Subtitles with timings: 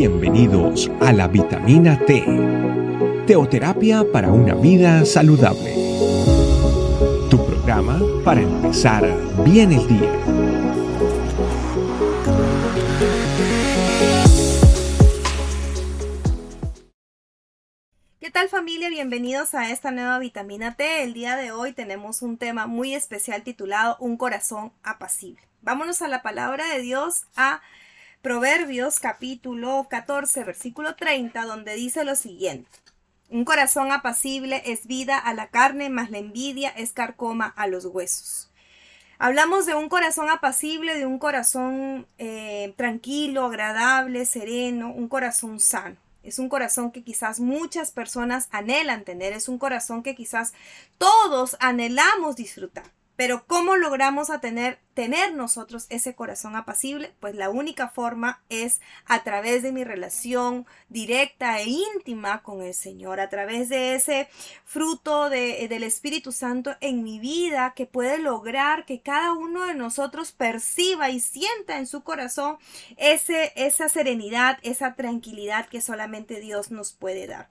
[0.00, 2.24] Bienvenidos a la vitamina T,
[3.26, 5.74] teoterapia para una vida saludable.
[7.28, 9.04] Tu programa para empezar
[9.44, 10.10] bien el día.
[18.20, 18.88] ¿Qué tal familia?
[18.88, 21.02] Bienvenidos a esta nueva vitamina T.
[21.02, 25.42] El día de hoy tenemos un tema muy especial titulado Un corazón apacible.
[25.60, 27.60] Vámonos a la palabra de Dios a
[28.22, 32.68] Proverbios capítulo 14 versículo 30 donde dice lo siguiente.
[33.30, 37.86] Un corazón apacible es vida a la carne, mas la envidia es carcoma a los
[37.86, 38.50] huesos.
[39.18, 45.96] Hablamos de un corazón apacible, de un corazón eh, tranquilo, agradable, sereno, un corazón sano.
[46.22, 50.52] Es un corazón que quizás muchas personas anhelan tener, es un corazón que quizás
[50.98, 52.84] todos anhelamos disfrutar.
[53.16, 57.14] Pero ¿cómo logramos a tener, tener nosotros ese corazón apacible?
[57.20, 62.74] Pues la única forma es a través de mi relación directa e íntima con el
[62.74, 64.28] Señor, a través de ese
[64.66, 69.74] fruto de, del Espíritu Santo en mi vida que puede lograr que cada uno de
[69.74, 72.58] nosotros perciba y sienta en su corazón
[72.98, 77.48] ese, esa serenidad, esa tranquilidad que solamente Dios nos puede dar.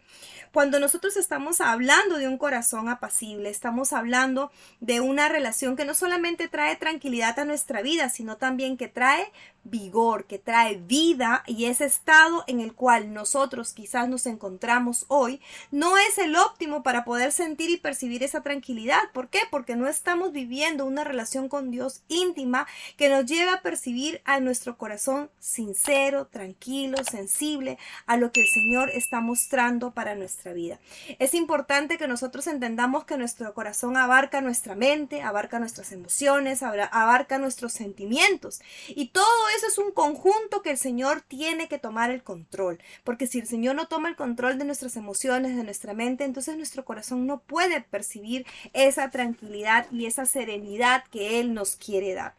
[0.52, 5.94] Cuando nosotros estamos hablando de un corazón apacible, estamos hablando de una relación que no
[5.94, 9.32] solamente trae tranquilidad nuestra vida, sino también que trae
[9.64, 15.42] vigor, que trae vida y ese estado en el cual nosotros quizás nos encontramos hoy
[15.72, 19.00] no es el óptimo para poder sentir y percibir esa tranquilidad.
[19.14, 19.40] ¿Por qué?
[19.52, 22.68] Porque no estamos viviendo una relación con Dios íntima
[22.98, 28.48] que nos lleva a percibir a nuestro corazón sincero, tranquilo, sensible a lo que el
[28.48, 30.80] Señor está mostrando para nuestra vida.
[31.20, 37.29] Es importante que nosotros entendamos que nuestro corazón abarca nuestra mente, abarca nuestras emociones, abarca
[37.38, 42.24] nuestros sentimientos y todo eso es un conjunto que el Señor tiene que tomar el
[42.24, 46.24] control, porque si el Señor no toma el control de nuestras emociones, de nuestra mente,
[46.24, 52.14] entonces nuestro corazón no puede percibir esa tranquilidad y esa serenidad que Él nos quiere
[52.14, 52.36] dar.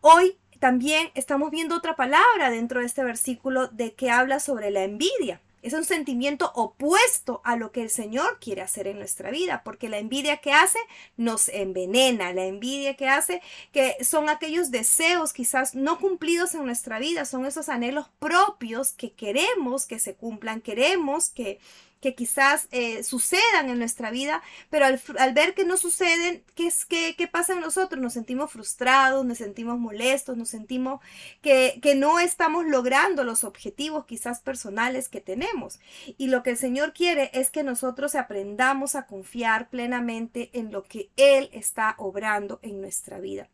[0.00, 4.84] Hoy también estamos viendo otra palabra dentro de este versículo de que habla sobre la
[4.84, 5.40] envidia.
[5.62, 9.88] Es un sentimiento opuesto a lo que el Señor quiere hacer en nuestra vida, porque
[9.88, 10.78] la envidia que hace
[11.16, 13.40] nos envenena, la envidia que hace
[13.70, 19.12] que son aquellos deseos quizás no cumplidos en nuestra vida, son esos anhelos propios que
[19.12, 21.60] queremos que se cumplan, queremos que
[22.02, 26.84] que quizás eh, sucedan en nuestra vida, pero al, ver que no suceden, ¿qué, es,
[26.84, 28.02] qué, ¿qué pasa en nosotros?
[28.02, 31.00] Nos sentimos frustrados, nos sentimos molestos, nos sentimos
[31.40, 35.78] que, que no estamos logrando los objetivos quizás personales que tenemos.
[36.18, 40.82] Y lo que el Señor quiere es que nosotros aprendamos a confiar plenamente en lo
[40.82, 43.48] que Él está obrando en nuestra vida.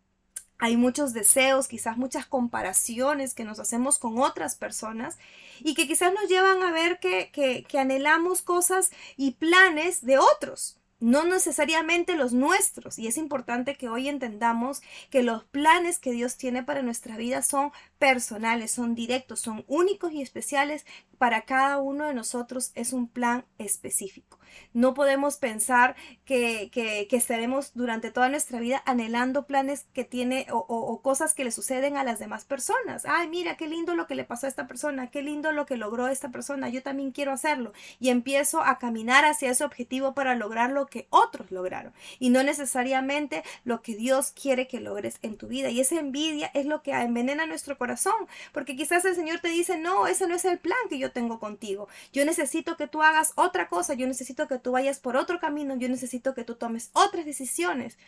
[0.59, 5.19] Hay muchos deseos, quizás muchas comparaciones que nos hacemos con otras personas
[5.61, 10.19] y que quizás nos llevan a ver que, que, que anhelamos cosas y planes de
[10.19, 12.99] otros no necesariamente los nuestros.
[12.99, 17.43] Y es importante que hoy entendamos que los planes que Dios tiene para nuestra vida
[17.43, 20.85] son personales, son directos, son únicos y especiales.
[21.19, 24.39] Para cada uno de nosotros es un plan específico.
[24.73, 30.59] No podemos pensar que, que, estaremos durante toda nuestra vida anhelando planes que tiene o,
[30.59, 33.05] o, cosas que le suceden a las demás personas.
[33.07, 35.77] Ay, mira, qué lindo lo que le pasó a esta persona, qué lindo lo que
[35.77, 37.73] logró esta persona, yo también quiero hacerlo.
[37.99, 42.43] Y empiezo a caminar hacia ese objetivo para lograr lo que otros lograron y no
[42.43, 45.71] necesariamente lo que Dios quiere que logres en tu vida.
[45.71, 48.15] Y esa envidia es lo que envenena nuestro corazón,
[48.53, 51.39] porque quizás el Señor te dice, no, ese no es el plan que yo tengo
[51.39, 51.89] contigo.
[52.13, 55.77] Yo necesito que tú hagas otra cosa, yo necesito que tú vayas por otro camino,
[55.77, 57.99] yo necesito que tú tomes otras decisiones.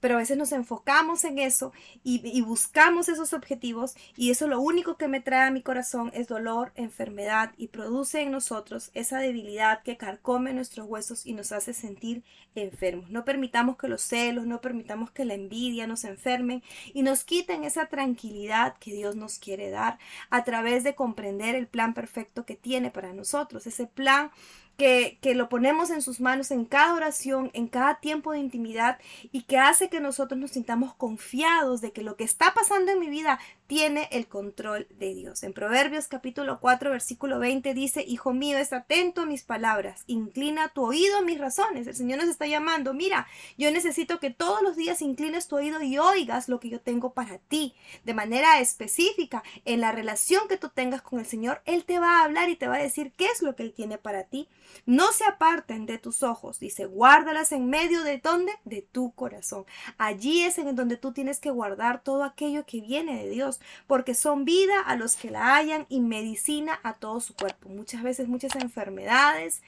[0.00, 4.96] Pero a veces nos enfocamos en eso y, buscamos esos objetivos y eso lo único
[4.96, 9.82] que me trae a mi corazón es dolor, enfermedad y produce en nosotros esa debilidad
[9.82, 12.22] que carcome nuestros huesos y nos hace sentir
[12.54, 13.10] enfermos.
[13.10, 16.62] No permitamos que los celos, no permitamos que la envidia nos enfermen
[16.94, 19.98] y nos quiten esa tranquilidad que Dios nos quiere dar
[20.30, 24.30] a través de comprender el plan perfecto que tiene para nosotros, ese plan
[24.76, 28.98] que, lo ponemos en sus manos en cada oración, en cada tiempo de intimidad
[29.32, 33.00] y que hace que nosotros nos sintamos confiados de que lo que está pasando en
[33.00, 35.42] mi vida tiene el control de Dios.
[35.42, 40.68] En Proverbios capítulo 4 versículo 20 dice, Hijo mío, es atento a mis palabras, inclina
[40.68, 41.86] tu oído a mis razones.
[41.86, 43.26] El Señor nos está llamando, mira,
[43.58, 47.12] yo necesito que todos los días inclines tu oído y oigas lo que yo tengo
[47.12, 47.74] para ti.
[48.04, 52.20] De manera específica, en la relación que tú tengas con el Señor, Él te va
[52.20, 54.48] a hablar y te va a decir qué es lo que Él tiene para ti.
[54.84, 58.52] No se aparten de tus ojos, dice, guárdalas en medio de dónde?
[58.64, 59.64] De tu corazón.
[59.98, 64.14] Allí es en donde tú tienes que guardar todo aquello que viene de Dios, porque
[64.14, 67.68] son vida a los que la hayan y medicina a todo su cuerpo.
[67.68, 69.62] Muchas veces muchas enfermedades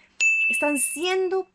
[0.49, 1.47] están siendo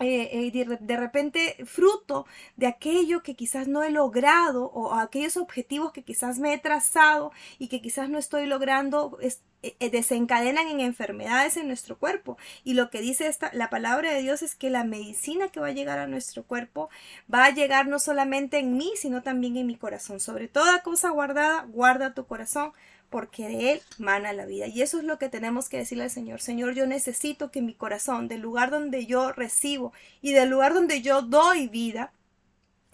[0.00, 2.24] eh, eh, de, repente fruto
[2.56, 7.32] de aquello que quizás no he logrado o aquellos objetivos que quizás me he trazado
[7.58, 12.38] y que quizás no estoy logrando eh, desencadenan en enfermedades en nuestro cuerpo.
[12.62, 15.66] Y lo que dice esta la palabra de Dios es que la medicina que va
[15.68, 16.90] a llegar a nuestro cuerpo
[17.32, 20.20] va a llegar no solamente en mí sino también en mi corazón.
[20.20, 22.72] Sobre toda cosa guardada guarda tu corazón
[23.10, 24.66] porque de Él mana la vida.
[24.66, 26.40] Y eso es lo que tenemos que decirle al Señor.
[26.40, 31.02] Señor, yo necesito que mi corazón, del lugar donde yo recibo y del lugar donde
[31.02, 32.12] yo doy vida,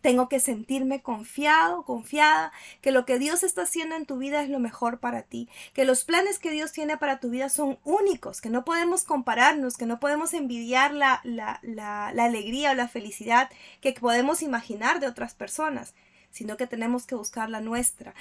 [0.04, 2.52] tengo que sentirme confiado, confiada,
[2.82, 5.86] que lo que Dios está haciendo en tu vida es lo mejor para ti, que
[5.86, 9.86] los planes que Dios tiene para tu vida son únicos, que no podemos compararnos, que
[9.86, 13.48] no podemos envidiar la, la, la, la alegría o la felicidad
[13.80, 15.94] que podemos imaginar de otras personas
[16.34, 18.12] sino que tenemos que buscar la nuestra.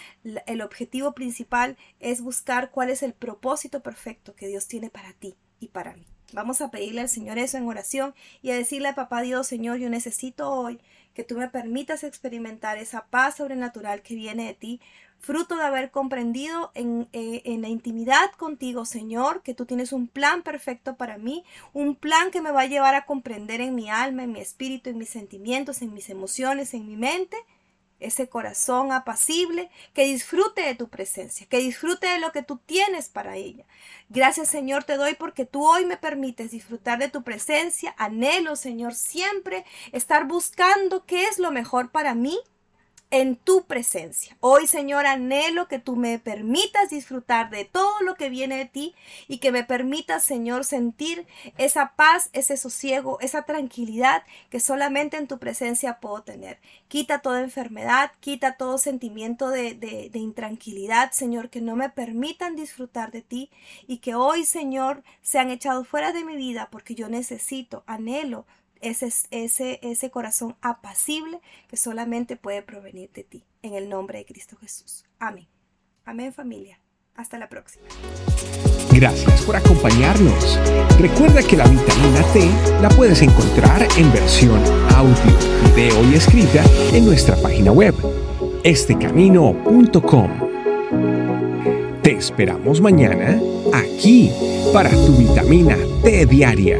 [0.45, 5.35] El objetivo principal es buscar cuál es el propósito perfecto que Dios tiene para ti
[5.59, 6.05] y para mí.
[6.31, 8.13] Vamos a pedirle al Señor eso en oración
[8.43, 10.79] y a decirle a Papá Dios, Señor, yo necesito hoy
[11.15, 14.81] que tú me permitas experimentar esa paz sobrenatural que viene de ti,
[15.19, 20.07] fruto de haber comprendido en, eh, en, la intimidad contigo, Señor, que tú tienes un
[20.07, 23.89] plan perfecto para mí, un plan que me va a llevar a comprender en mi
[23.89, 27.37] alma, en mi espíritu, en mis sentimientos, en mis emociones, en mi mente,
[28.03, 33.09] ese corazón apacible, que disfrute de tu presencia, que disfrute de lo que tú tienes
[33.09, 33.65] para ella.
[34.09, 37.95] Gracias Señor te doy porque tú hoy me permites disfrutar de tu presencia.
[37.97, 42.39] Anhelo Señor siempre estar buscando qué es lo mejor para mí
[43.13, 44.35] en tu presencia.
[44.39, 48.95] Hoy, Señor, anhelo que tú me permitas disfrutar de todo lo que viene de ti
[49.27, 51.27] y que me permitas, Señor, sentir
[51.59, 56.59] esa paz, ese sosiego, esa tranquilidad que solamente en tu presencia puedo tener.
[56.87, 63.11] Quita toda enfermedad, quita todo sentimiento de, de, intranquilidad, Señor, que no me permitan disfrutar
[63.11, 63.51] de ti
[63.85, 68.47] y que hoy, Señor, sean echados fuera de mi vida porque yo necesito, anhelo
[68.83, 73.43] ese, ese, ese corazón apacible que solamente puede provenir de ti.
[73.61, 75.05] En el nombre de Cristo Jesús.
[75.19, 75.47] Amén.
[76.05, 76.79] Amén familia.
[77.15, 77.85] Hasta la próxima.
[78.91, 80.59] Gracias por acompañarnos.
[80.99, 82.49] Recuerda que la vitamina T
[82.81, 84.61] la puedes encontrar en versión
[84.93, 85.37] audio,
[85.75, 86.63] video y escrita
[86.93, 87.95] en nuestra página web,
[88.63, 90.29] estecamino.com.
[92.03, 93.39] Te esperamos mañana
[93.73, 94.31] aquí
[94.73, 96.79] para tu vitamina T diaria.